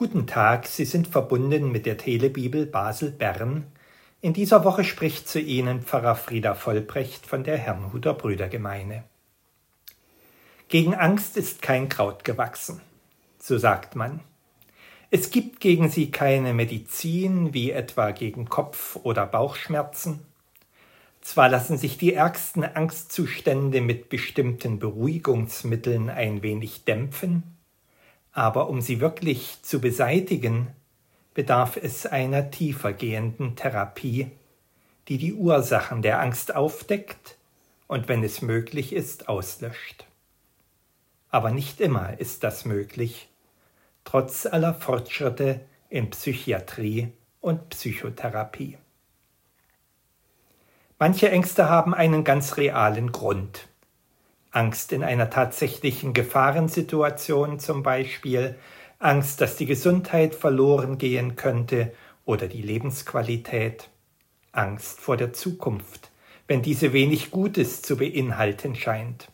Guten 0.00 0.26
Tag, 0.26 0.66
Sie 0.66 0.86
sind 0.86 1.08
verbunden 1.08 1.70
mit 1.72 1.84
der 1.84 1.98
Telebibel 1.98 2.64
Basel-Bern. 2.64 3.66
In 4.22 4.32
dieser 4.32 4.64
Woche 4.64 4.82
spricht 4.82 5.28
zu 5.28 5.38
Ihnen 5.38 5.82
Pfarrer 5.82 6.16
Frieda 6.16 6.54
Vollbrecht 6.54 7.26
von 7.26 7.44
der 7.44 7.58
Herrnhuter 7.58 8.14
Brüdergemeine. 8.14 9.04
Gegen 10.68 10.94
Angst 10.94 11.36
ist 11.36 11.60
kein 11.60 11.90
Kraut 11.90 12.24
gewachsen, 12.24 12.80
so 13.38 13.58
sagt 13.58 13.94
man. 13.94 14.20
Es 15.10 15.30
gibt 15.30 15.60
gegen 15.60 15.90
sie 15.90 16.10
keine 16.10 16.54
Medizin, 16.54 17.52
wie 17.52 17.70
etwa 17.70 18.12
gegen 18.12 18.48
Kopf- 18.48 18.98
oder 19.02 19.26
Bauchschmerzen. 19.26 20.20
Zwar 21.20 21.50
lassen 21.50 21.76
sich 21.76 21.98
die 21.98 22.14
ärgsten 22.14 22.64
Angstzustände 22.64 23.82
mit 23.82 24.08
bestimmten 24.08 24.78
Beruhigungsmitteln 24.78 26.08
ein 26.08 26.42
wenig 26.42 26.86
dämpfen, 26.86 27.59
aber 28.32 28.68
um 28.68 28.80
sie 28.80 29.00
wirklich 29.00 29.62
zu 29.62 29.80
beseitigen, 29.80 30.68
bedarf 31.34 31.76
es 31.76 32.06
einer 32.06 32.50
tiefer 32.50 32.92
gehenden 32.92 33.56
Therapie, 33.56 34.30
die 35.08 35.18
die 35.18 35.34
Ursachen 35.34 36.02
der 36.02 36.20
Angst 36.20 36.54
aufdeckt 36.54 37.36
und 37.86 38.08
wenn 38.08 38.22
es 38.22 38.42
möglich 38.42 38.92
ist, 38.92 39.28
auslöscht. 39.28 40.06
Aber 41.30 41.50
nicht 41.50 41.80
immer 41.80 42.18
ist 42.18 42.44
das 42.44 42.64
möglich, 42.64 43.28
trotz 44.04 44.46
aller 44.46 44.74
Fortschritte 44.74 45.60
in 45.88 46.10
Psychiatrie 46.10 47.12
und 47.40 47.68
Psychotherapie. 47.70 48.78
Manche 50.98 51.30
Ängste 51.30 51.68
haben 51.68 51.94
einen 51.94 52.24
ganz 52.24 52.56
realen 52.56 53.10
Grund. 53.10 53.68
Angst 54.50 54.92
in 54.92 55.04
einer 55.04 55.30
tatsächlichen 55.30 56.12
Gefahrensituation 56.12 57.60
zum 57.60 57.82
Beispiel, 57.82 58.56
Angst, 58.98 59.40
dass 59.40 59.56
die 59.56 59.66
Gesundheit 59.66 60.34
verloren 60.34 60.98
gehen 60.98 61.36
könnte 61.36 61.92
oder 62.24 62.48
die 62.48 62.62
Lebensqualität, 62.62 63.88
Angst 64.52 65.00
vor 65.00 65.16
der 65.16 65.32
Zukunft, 65.32 66.10
wenn 66.48 66.62
diese 66.62 66.92
wenig 66.92 67.30
Gutes 67.30 67.80
zu 67.80 67.96
beinhalten 67.96 68.74
scheint. 68.74 69.28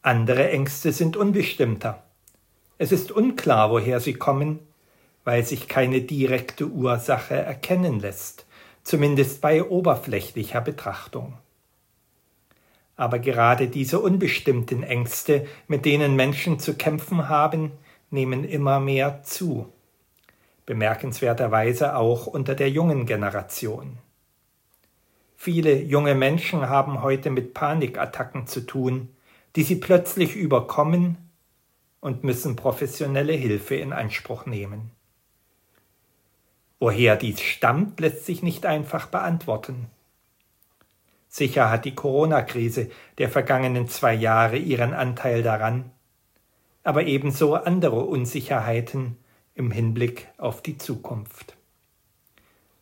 Andere 0.00 0.50
Ängste 0.50 0.92
sind 0.92 1.16
unbestimmter. 1.16 2.02
Es 2.78 2.92
ist 2.92 3.12
unklar, 3.12 3.70
woher 3.70 4.00
sie 4.00 4.14
kommen, 4.14 4.60
weil 5.24 5.44
sich 5.44 5.68
keine 5.68 6.00
direkte 6.00 6.66
Ursache 6.66 7.34
erkennen 7.34 8.00
lässt, 8.00 8.46
zumindest 8.84 9.40
bei 9.40 9.62
oberflächlicher 9.64 10.60
Betrachtung. 10.60 11.36
Aber 12.96 13.18
gerade 13.18 13.68
diese 13.68 14.00
unbestimmten 14.00 14.82
Ängste, 14.82 15.46
mit 15.68 15.84
denen 15.84 16.16
Menschen 16.16 16.58
zu 16.58 16.74
kämpfen 16.74 17.28
haben, 17.28 17.72
nehmen 18.10 18.44
immer 18.44 18.80
mehr 18.80 19.22
zu. 19.22 19.70
Bemerkenswerterweise 20.64 21.96
auch 21.96 22.26
unter 22.26 22.54
der 22.54 22.70
jungen 22.70 23.06
Generation. 23.06 23.98
Viele 25.36 25.80
junge 25.80 26.14
Menschen 26.14 26.68
haben 26.68 27.02
heute 27.02 27.30
mit 27.30 27.54
Panikattacken 27.54 28.46
zu 28.46 28.62
tun, 28.62 29.10
die 29.54 29.62
sie 29.62 29.76
plötzlich 29.76 30.34
überkommen 30.34 31.18
und 32.00 32.24
müssen 32.24 32.56
professionelle 32.56 33.34
Hilfe 33.34 33.76
in 33.76 33.92
Anspruch 33.92 34.46
nehmen. 34.46 34.90
Woher 36.78 37.16
dies 37.16 37.40
stammt, 37.40 38.00
lässt 38.00 38.26
sich 38.26 38.42
nicht 38.42 38.66
einfach 38.66 39.06
beantworten. 39.06 39.86
Sicher 41.36 41.68
hat 41.68 41.84
die 41.84 41.94
Corona-Krise 41.94 42.88
der 43.18 43.28
vergangenen 43.28 43.88
zwei 43.88 44.14
Jahre 44.14 44.56
ihren 44.56 44.94
Anteil 44.94 45.42
daran, 45.42 45.90
aber 46.82 47.04
ebenso 47.04 47.56
andere 47.56 48.06
Unsicherheiten 48.06 49.18
im 49.54 49.70
Hinblick 49.70 50.28
auf 50.38 50.62
die 50.62 50.78
Zukunft. 50.78 51.54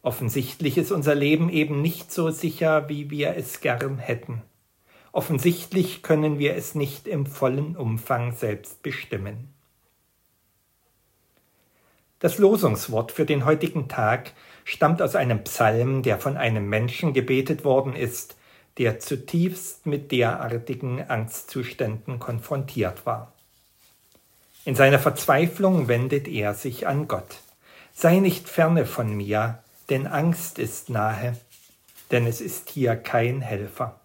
Offensichtlich 0.00 0.78
ist 0.78 0.92
unser 0.92 1.14
Leben 1.14 1.50
eben 1.50 1.82
nicht 1.82 2.10
so 2.10 2.30
sicher, 2.30 2.88
wie 2.88 3.10
wir 3.10 3.36
es 3.36 3.60
gern 3.60 3.98
hätten. 3.98 4.40
Offensichtlich 5.12 6.02
können 6.02 6.38
wir 6.38 6.56
es 6.56 6.74
nicht 6.74 7.06
im 7.06 7.26
vollen 7.26 7.76
Umfang 7.76 8.32
selbst 8.32 8.82
bestimmen. 8.82 9.52
Das 12.18 12.38
Losungswort 12.38 13.12
für 13.12 13.26
den 13.26 13.44
heutigen 13.44 13.88
Tag 13.88 14.32
stammt 14.64 15.02
aus 15.02 15.16
einem 15.16 15.44
Psalm, 15.44 16.02
der 16.02 16.18
von 16.18 16.38
einem 16.38 16.66
Menschen 16.66 17.12
gebetet 17.12 17.62
worden 17.62 17.94
ist, 17.94 18.37
der 18.78 19.00
zutiefst 19.00 19.86
mit 19.86 20.12
derartigen 20.12 21.02
Angstzuständen 21.10 22.20
konfrontiert 22.20 23.06
war. 23.06 23.32
In 24.64 24.76
seiner 24.76 25.00
Verzweiflung 25.00 25.88
wendet 25.88 26.28
er 26.28 26.54
sich 26.54 26.86
an 26.86 27.08
Gott. 27.08 27.38
Sei 27.92 28.20
nicht 28.20 28.48
ferne 28.48 28.86
von 28.86 29.16
mir, 29.16 29.58
denn 29.90 30.06
Angst 30.06 30.60
ist 30.60 30.90
nahe, 30.90 31.36
denn 32.12 32.26
es 32.26 32.40
ist 32.40 32.70
hier 32.70 32.94
kein 32.94 33.40
Helfer. 33.40 34.00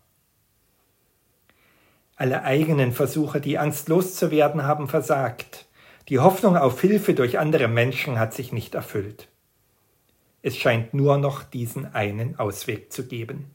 Alle 2.16 2.44
eigenen 2.44 2.94
Versuche, 2.94 3.42
die 3.42 3.60
Angst 3.60 3.90
loszuwerden, 3.90 4.64
haben 4.64 4.88
versagt. 4.88 5.66
Die 6.10 6.20
Hoffnung 6.20 6.58
auf 6.58 6.82
Hilfe 6.82 7.14
durch 7.14 7.38
andere 7.38 7.68
Menschen 7.68 8.18
hat 8.18 8.34
sich 8.34 8.52
nicht 8.52 8.76
erfüllt. 8.76 9.28
Es 10.42 10.58
scheint 10.58 10.94
nur 10.94 11.18
noch 11.18 11.44
diesen 11.44 11.94
einen 11.94 12.40
Ausweg 12.40 12.92
zu 12.92 13.08
geben 13.08 13.52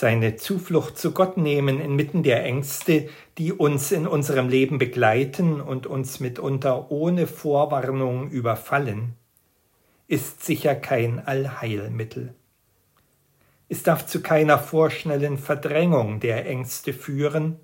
seine 0.00 0.36
Zuflucht 0.36 0.96
zu 0.96 1.10
Gott 1.10 1.38
nehmen 1.38 1.80
inmitten 1.80 2.22
der 2.22 2.44
Ängste, 2.44 3.08
die 3.36 3.52
uns 3.52 3.90
in 3.90 4.06
unserem 4.06 4.48
Leben 4.48 4.78
begleiten 4.78 5.60
und 5.60 5.88
uns 5.88 6.20
mitunter 6.20 6.92
ohne 6.92 7.26
Vorwarnung 7.26 8.30
überfallen, 8.30 9.14
ist 10.06 10.44
sicher 10.44 10.76
kein 10.76 11.18
Allheilmittel. 11.26 12.32
Es 13.68 13.82
darf 13.82 14.06
zu 14.06 14.22
keiner 14.22 14.60
vorschnellen 14.60 15.36
Verdrängung 15.36 16.20
der 16.20 16.46
Ängste 16.46 16.92
führen, 16.92 17.58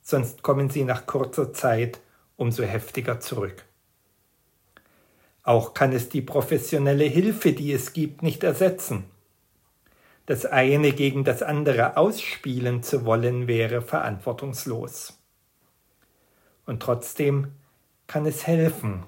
sonst 0.00 0.42
kommen 0.42 0.70
sie 0.70 0.84
nach 0.84 1.06
kurzer 1.06 1.52
Zeit 1.52 1.98
umso 2.36 2.62
heftiger 2.62 3.18
zurück. 3.18 3.64
Auch 5.42 5.74
kann 5.74 5.90
es 5.90 6.08
die 6.08 6.22
professionelle 6.22 7.06
Hilfe, 7.06 7.52
die 7.52 7.72
es 7.72 7.92
gibt, 7.92 8.22
nicht 8.22 8.44
ersetzen 8.44 9.06
das 10.30 10.46
eine 10.46 10.92
gegen 10.92 11.24
das 11.24 11.42
andere 11.42 11.96
ausspielen 11.96 12.84
zu 12.84 13.04
wollen, 13.04 13.48
wäre 13.48 13.82
verantwortungslos. 13.82 15.18
Und 16.66 16.80
trotzdem 16.80 17.48
kann 18.06 18.26
es 18.26 18.46
helfen, 18.46 19.02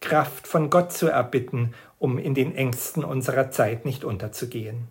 Kraft 0.00 0.46
von 0.46 0.70
Gott 0.70 0.92
zu 0.92 1.08
erbitten, 1.08 1.74
um 1.98 2.16
in 2.16 2.32
den 2.32 2.54
Ängsten 2.54 3.02
unserer 3.02 3.50
Zeit 3.50 3.84
nicht 3.84 4.04
unterzugehen. 4.04 4.86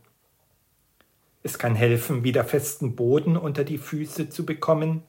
Es 1.42 1.58
kann 1.58 1.74
helfen, 1.74 2.26
wieder 2.26 2.44
festen 2.44 2.98
Boden 2.98 3.38
unter 3.38 3.64
die 3.64 3.78
Füße 3.78 4.28
zu 4.28 4.46
bekommen, 4.46 5.04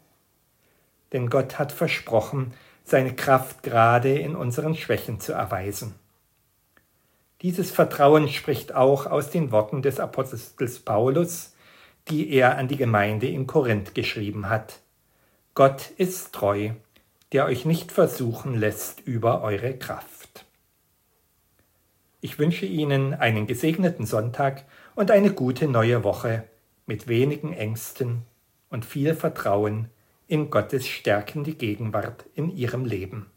denn 1.13 1.29
Gott 1.29 1.59
hat 1.59 1.73
versprochen, 1.73 2.55
seine 2.85 3.17
Kraft 3.17 3.65
gerade 3.65 4.17
in 4.17 4.37
unseren 4.37 4.77
Schwächen 4.77 5.19
zu 5.19 5.33
erweisen. 5.33 5.97
Dieses 7.43 7.71
Vertrauen 7.71 8.29
spricht 8.29 8.75
auch 8.75 9.07
aus 9.07 9.31
den 9.31 9.53
Worten 9.53 9.81
des 9.81 10.01
Apostels 10.01 10.81
Paulus, 10.81 11.55
die 12.09 12.31
er 12.31 12.59
an 12.59 12.67
die 12.67 12.77
Gemeinde 12.77 13.29
in 13.29 13.47
Korinth 13.47 13.95
geschrieben 13.95 14.49
hat. 14.49 14.81
Gott 15.55 15.91
ist 15.97 16.33
treu, 16.33 16.71
der 17.33 17.45
euch 17.45 17.65
nicht 17.65 17.93
versuchen 17.93 18.55
lässt 18.55 19.01
über 19.01 19.43
eure 19.43 19.77
Kraft. 19.77 20.47
Ich 22.21 22.41
wünsche 22.41 22.67
Ihnen 22.67 23.15
einen 23.15 23.47
gesegneten 23.47 24.05
Sonntag 24.05 24.65
und 24.97 25.13
eine 25.13 25.33
gute 25.33 25.69
neue 25.69 26.03
Woche 26.03 26.45
mit 26.87 27.07
wenigen 27.07 27.53
Ängsten 27.53 28.23
und 28.71 28.85
viel 28.85 29.15
Vertrauen 29.15 29.89
in 30.27 30.51
Gottes 30.51 30.89
stärkende 30.89 31.53
Gegenwart 31.53 32.25
in 32.35 32.51
Ihrem 32.51 32.85
Leben. 32.85 33.31